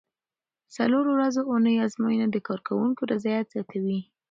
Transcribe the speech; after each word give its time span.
د 0.65 0.67
څلورو 0.75 1.09
ورځو 1.13 1.41
اونۍ 1.51 1.75
ازموینه 1.85 2.27
د 2.31 2.37
کارکوونکو 2.47 3.01
رضایت 3.13 3.45
زیاتوي. 3.53 3.99